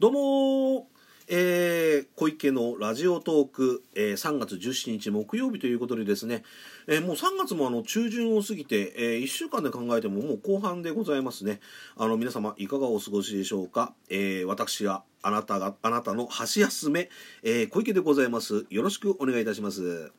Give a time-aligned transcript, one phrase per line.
[0.00, 0.86] どうも
[1.26, 6.44] えー、小池のラジオトーク、えー、3月17日木曜日ということでですね、
[6.86, 11.58] えー、もう3月もあの中旬を過ぎて、えー、1週間で考えてももう後半でございますね。
[11.96, 17.10] あの皆様いかがお過ごしでしょうか、えー、私はあなたが、あなたの箸休め、
[17.42, 18.66] えー、小池でございます。
[18.70, 20.12] よろしくお願いいたします。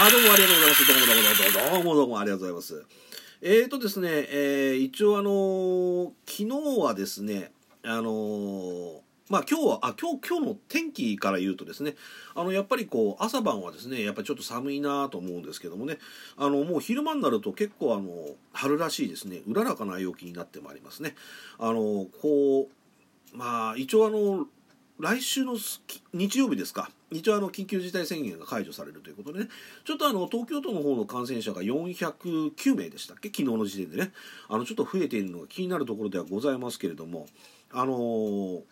[0.00, 0.86] あ、どうもありがとうございます。
[0.86, 3.04] どうもどうもどうもどうもどうもありがとうございます。
[3.46, 7.52] えーとですね、えー、一応あのー、昨日はですね、
[7.82, 11.94] あのー、まあ今日はあ今日今日の天気から言うとですね
[12.34, 15.98] あのやっぱりこう朝晩はですねやっぱりちょっと寒いなと思うんですけどもね
[16.38, 18.08] あのもう昼間になると結構あの
[18.54, 21.14] 春らしいですねうららかな陽気になってまいりますね。
[21.58, 22.70] あのこ
[23.34, 24.46] うまあ一応あの
[24.98, 25.58] 来週の
[26.14, 29.48] 日曜日ですか一応あの緊急事態宣言が解除されるということでね。
[29.84, 33.28] ちょっとあの東京都の方の感染者が409名でしたっけ？
[33.28, 34.12] 昨日の時点でね。
[34.48, 37.26] あのちょっと増えているのが気になるところではございますけれども。
[37.70, 38.62] あのー、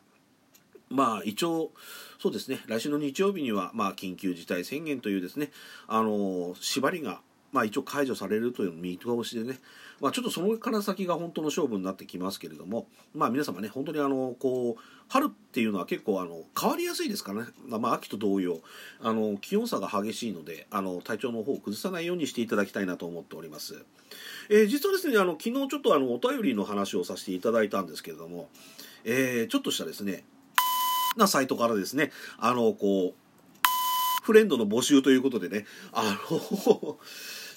[0.91, 1.73] まあ一応
[2.19, 2.61] そうですね。
[2.67, 5.51] 来週の日曜日にはまあ緊急事態宣言というですね。
[5.87, 7.21] あのー、縛りが
[7.53, 9.59] まあ一応解除されるという見通しでね、
[10.01, 18.61] まあ、ちょっとそのから先が本当の勝負になってきますけれども、まあ皆様ね、本当にあの、こう、春っていうのは結構あの、変わりやすいですからね、まあ秋と同様、
[19.01, 23.85] あの、気温差が激しいので、あの、体調の方を崩さないようにしていただきたいなと思っております。
[24.49, 28.49] えー、実はですね、あの、昨日ちょっとあの、お便りの話をさせていただいたんですけれども、
[29.05, 30.25] えー、ちょっとしたですね、
[31.17, 33.23] なサイトからですね、あの、こう、
[34.23, 36.99] フレンドの募集ということでね、あの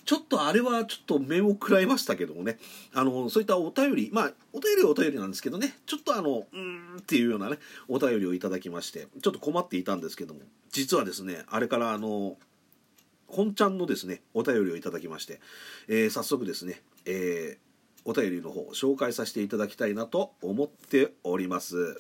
[0.06, 2.60] ちょっとあれはちょっと目を食らいましたけどもね、
[2.94, 12.38] あの、そういったお便り、まあ、お便りはお便りなんですけどね、ちょっとあの、うーんっていうようなね、お便りをいただきまして、ちょっと困っていたんですけども、実はですね、あれからあの、
[13.28, 15.42] 本ちゃんのですね、お便りをいただきまして、
[15.88, 22.00] えー、早速ですね、えー、お便りの方紹介させていただきたいなと思っております。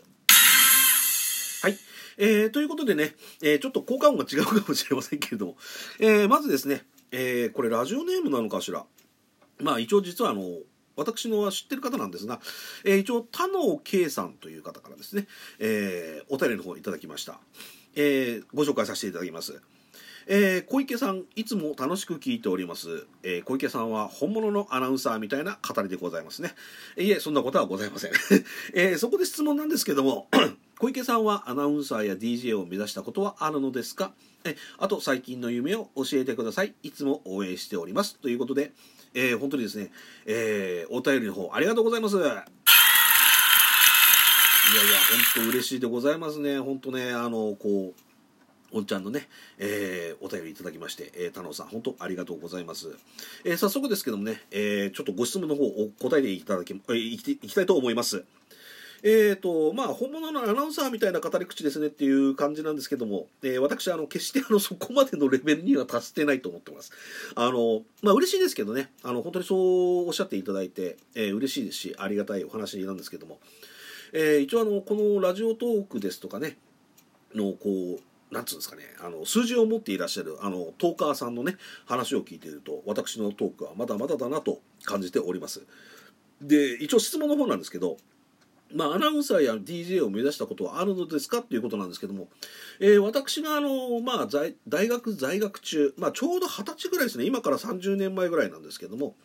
[1.63, 1.77] はい。
[2.17, 5.57] えー、ということでね、えー、ちょっと効果音が違うかもしれませんけれども、
[5.99, 8.85] えー、まずですね、えー、これラジオネームなのかしら？
[9.59, 10.59] まあ一応実はあの、
[10.95, 12.39] 私のは知ってる方なんですが、
[12.83, 15.27] えー、一応田野圭さんという方からですね、
[15.59, 17.39] えー、お便りの方いただきました。
[17.95, 19.61] えー、ご紹介させていただきます。
[20.27, 23.05] えー、小池さん、いつも楽しく聞いております。
[23.22, 26.55] えー、小池さんは本物のアナウンサーみたいな語りでございますね。
[26.97, 28.11] いえ、そんなことはございません。
[28.73, 30.27] えー、そこで質問なんですけども、
[30.77, 34.11] 小池さんはアナウンサーや DJ を目指したことはあるのですか？
[34.43, 36.73] えあと最近の夢を教えてください。
[36.83, 38.19] いつも応援しております。
[38.19, 38.73] ということで、
[39.13, 39.91] えー、本当にですね、
[40.25, 42.17] えー、お便りの方ありがとうございます。
[42.17, 42.33] いやいや、
[45.35, 46.59] 本当嬉しいでございますね。
[46.59, 52.97] 本当ね、あの、こう、おんちゃんのね、えー、お便りいただきまして、えー、田野さん、本当ありがとうございます。
[53.45, 58.25] えー、早速ですけどもね、えー、ちょっとご質問の方を答えていただき、えー、いきいきたいと思います。
[59.03, 66.91] えーとまあ、本物のアナウンサーみたいな語り口ですねっていう感じなんですけども、えー、私あの決してあのそこまでのレベルには達してないと思ってます。
[67.35, 73.39] あのまあ嬉しいですけどねあの本当にそうおっしゃっていただいて、えー、嬉しいですしありがたいお話なんですけども、
[74.13, 76.57] えー、一応あのこのラジオトークですとかね
[77.34, 78.00] のこう
[78.31, 85.63] なんつうんですかね、あの、数字を持っていらっしゃる、あの、トーカーさんのね、話を聞いていると、私のトークはまだまだだなと感じております。
[86.41, 87.97] で、一応質問の方なんですけど、
[88.73, 92.27] まあ、アナウンサーや DJ を目指したことはあるのですかっていうことなんですけども、
[92.79, 94.27] えー、私があの、まあ、
[94.67, 99.15] 大学在学中、まあ、ちょうど二十歳ぐらいですね、今から30年前ぐらいなんですけども、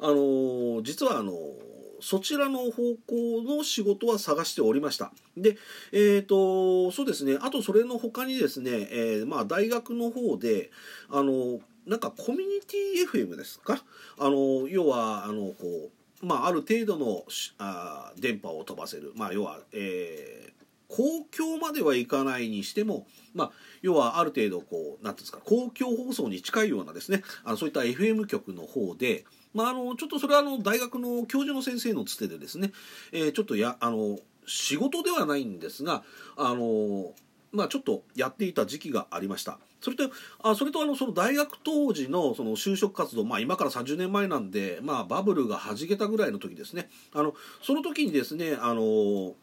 [0.00, 5.10] あのー、実はあのーそちらの方向の仕事は探しておりました。
[5.38, 5.56] で、
[5.90, 10.70] えっ、と、そうですね、あとそれの他にですね、えー、まあ大学の方で、
[11.08, 13.82] あの、なんかコミュニティ FM ですか？
[14.18, 15.90] あの、要は、あの、こう、
[16.24, 17.24] まあある程度の
[17.58, 20.54] あ電波を飛ばせる、まあ要は、えー、
[20.88, 23.50] 公共まではいかないにしても、まあ、
[23.82, 29.24] 要はある程度こう、なんていうんですか、公共放送に近いようなですね、あのそういった FM 局の方で、
[29.54, 32.72] まあ、あのちょっとそれはあの大学の教授の先生のつてでですね、
[33.12, 36.02] えー、ちょっとやあの仕事ではないんですが
[36.36, 37.12] あの
[37.54, 39.58] まあ、ちょっとやっていた時期がありました。
[39.80, 40.10] それと、
[40.42, 46.90] あそれとあの、その大学当時のその就職活動、まあ今から30年前なんで、まあバブルが弾けたぐらいの時ですね。
[47.12, 49.34] あの、その時にですね、あの、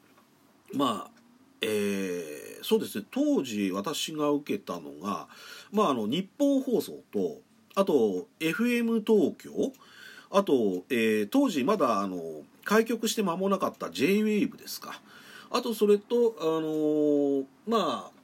[0.73, 1.11] まあ、
[1.61, 5.27] えー、そうですね、当時私が受けたのが、
[5.71, 7.41] まああの、日本放送と、
[7.75, 9.71] あと、FM 東京、
[10.31, 15.01] あと、えー、当時まだあの開局して間もなかった JWAVE ですか
[15.51, 18.21] あとそれと、あのー、まあ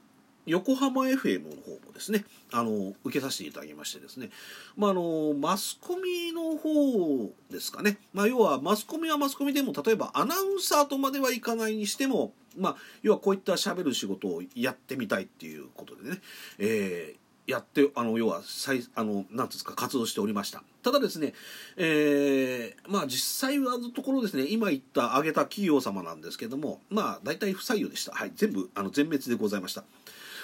[0.48, 4.30] 横浜 FM の方もですねあの受けさせていただきましてですね、
[4.76, 16.18] まあ、あのマスコミの方ですかね、まあ、要はマスコミはマスコミでも例えばアナウンサーとまではいかないにしても、まあ、要はこういったしゃべる仕事をやってみたいっていうことでね、
[16.58, 20.62] えーやってあの要は再あのなんですか活動しておりました。
[20.82, 21.32] ただですね、
[21.78, 28.12] えー、まあ実際はのところですね今言った挙げた企業様なんですけどもまあ大体不採用でした。
[28.12, 29.82] はい全部あの全滅でございました。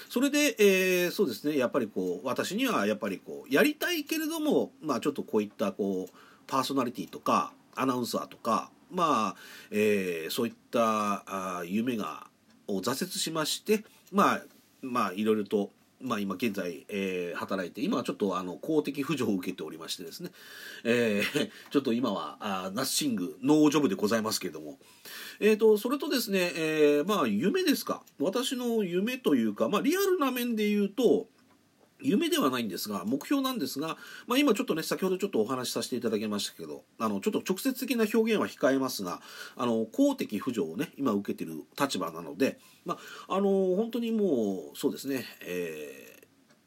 [0.09, 6.13] それで、えー、そうですねやっぱりこう私にはやっぱりこうやりたいけれどもまあちょっとこういったこう
[6.47, 9.37] パーソナリティとかアナウンサーとかまあ、
[9.71, 11.25] えー、そういった
[11.59, 12.29] あ夢が
[12.67, 14.43] を挫折しましてまあ
[14.81, 15.71] まあいろいろと
[16.05, 20.31] まあ、今現在、えー、働いて今はちょっとあの公的扶助を受けておりましてですね、
[20.85, 24.79] えー、 ちょっと今はあナッシングノージョブでございますけれども、
[25.41, 28.03] えーと、それとですね、えー、まあ夢ですか。
[28.19, 31.29] 私の夢というか、まあ、リアルな面で言うと
[32.05, 33.97] 夢ではないんですが目標なんですが、
[34.27, 39.21] まあ、今ちょっとね先ほどちょっとお話しさせていただきましたけどあのちょっと直接的な表現は控えますが
[39.57, 42.99] あの公的扶助をね今受けてる立場なので、ま
[43.29, 46.14] あ、あの本当にもうそうですね、えー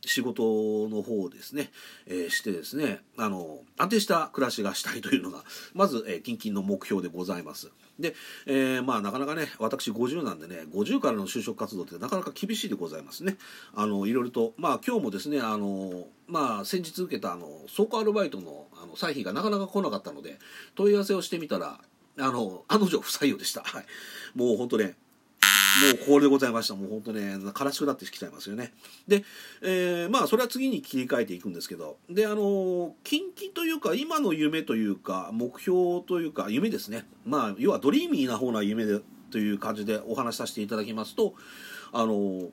[0.05, 1.71] 仕事の方をですね、
[2.05, 7.71] えー、してですねあの安定した暮らしがしたいというのがまず、えー、近々の目標でございます。
[7.99, 8.13] で、
[8.45, 13.37] えー、まあなかなかね私50なんでね50からの就職活動ってなかなか厳しいでございますね。
[13.75, 20.37] あのいろいろとまあ今日もですねあのまあ先日受けたあの倉庫アルバイトのあの歳費がなかなか来なかったので
[20.75, 21.79] 問い合わせをしてみたら
[22.19, 23.85] あの案の定不採用でした、はい、
[24.35, 24.95] もう本当ね
[25.93, 26.75] うこれでございました。
[26.75, 28.73] もう本当ね、悲しくなってきちゃいますよね。
[29.07, 29.23] で、
[29.61, 37.05] えー、まあ、それは次に切り替えていくんですけど、で、あの、近畿というか、今の夢というか、目標というか、夢ですね。
[37.25, 41.33] まあ、要はドリーミーな方な夢で、という感じでお話しさせていただきますと、
[41.91, 42.49] あの、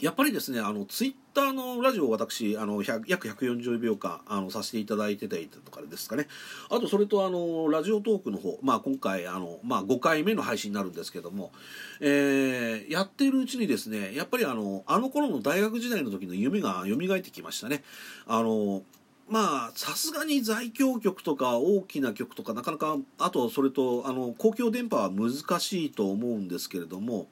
[0.00, 6.26] やっぱりですねあのツイッターのラジオを私あの約140秒間あのさせていただいてたりとかですかね
[6.70, 11.52] あとそれとあのラジオトークの方、まあ、今回あの、まあ、5回目の配信になるんですけども、
[12.00, 17.84] えー、やっているうちにですねやっぱりあのあの頃の大学時代の時の夢が蘇ってきましたね。
[18.26, 18.82] あの
[19.28, 27.28] まあさすがに在京局とか大きな局とかなかなかあとそれとあの公共電波は難しいと思うんですけれども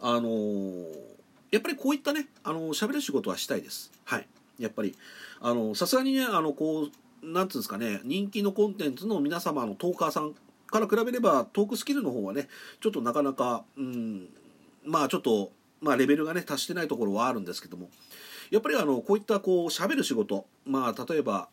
[0.00, 0.30] あの
[1.50, 3.90] やっぱりこういったねあの喋る仕事はしたいです。
[4.04, 4.26] はい。
[4.58, 4.94] やっぱり。
[5.40, 6.88] あのさすがにねあのこ
[7.22, 10.34] うなんつうんですかね人気のコンテンツの皆様のトーカーさん
[10.66, 12.48] から比べればトークスキルの方はね
[12.80, 14.28] ちょっとなかなかうん
[14.84, 15.50] まあちょっと
[15.80, 17.88] まあレベルがね達してないところはあるんですけども。
[18.50, 21.48] やっぱりあのこういったこう喋る仕事まあ例えば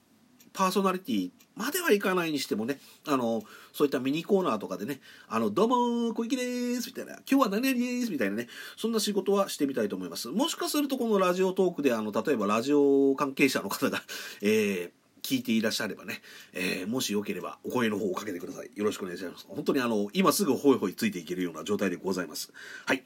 [0.57, 3.43] パーソナリティまではいかないにしてもね、あの、
[3.73, 5.67] そういったミニコーナーとかでね、あの、どう
[6.07, 10.29] も小池です、みたいな、今日は何々です、みたいなね、そんな仕事はしてみたいと思います。
[10.29, 14.01] もしかするとこのラジオトークで、あの、例えばラジオ関係者の方が、
[14.41, 16.23] えー、聞いていらっしゃればね、
[16.53, 18.71] えー、もしよければお声の方をかけてください。
[18.73, 19.45] よろしくお願いします。
[19.47, 22.51] 本当にあの、今すぐホイホイついていけるような状態でございます。
[22.85, 23.03] はい。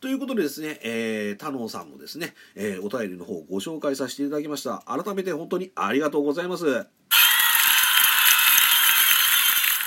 [0.00, 4.84] ということでですね、えー、太郎さんのですね、えー、お便りの方をご紹介させていただきました。
[4.86, 6.86] 改めて本当にありがとうございます。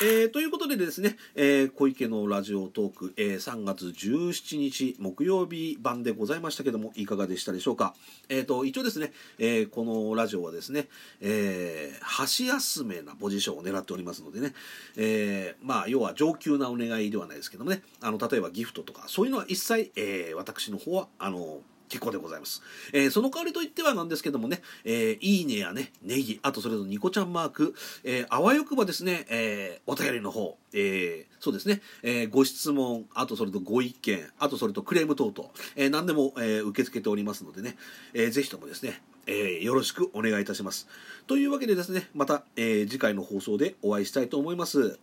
[0.03, 7.93] えー、ということでですね、えー、小池のラジオトーク、えー、3月17日木曜日版でございましたけども、いかがでしたでしょうか？
[8.27, 10.87] えっ、と、一応ですね、えこのラジオはですね、
[11.19, 14.55] え箸休めなポジションを狙っておりますのでね、
[14.97, 22.61] えまあ、要は上級なお願いではないですけどもね、あの、例えばギフトとか、そういうのは一切、え私の方は、あの、結構でございます。
[22.93, 37.75] えー、その代わりといってはなんですけどもね、えー、いいねやね、ネギ、あとそれとニコちゃんマーク、えー、あわよくばですね、えー、お便りの方、えー、そうですね、えー、ご質問、あとそれとご意見、あとそれとクレーム等々、えー、何でも、えー、受け付けておりますのでね、
[38.13, 40.87] えー、ぜひともですね、えー、よろしくお願いいたします。
[41.27, 44.97] というわけでですね、また、えー、次回の放送でお会いしたいと思います。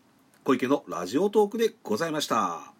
[0.45, 2.77] 小池のラジオトークでございました。